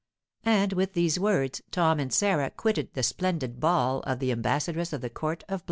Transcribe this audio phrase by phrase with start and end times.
[0.47, 5.01] And with these words Tom and Sarah quitted the splendid ball of the ambassadress of
[5.01, 5.59] the court of